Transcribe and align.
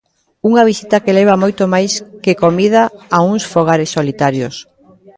Unha 0.49 0.65
visita 0.71 1.01
que 1.03 1.17
leva 1.19 1.41
moito 1.43 1.63
máis 1.73 1.93
que 2.23 2.39
comida 2.43 2.81
a 3.15 3.17
uns 3.31 3.43
fogares 3.53 3.93
solitarios. 3.97 4.55